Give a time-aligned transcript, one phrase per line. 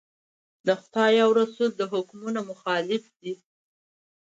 [0.67, 3.33] د خدای او رسول د حکمونو مخالف دي.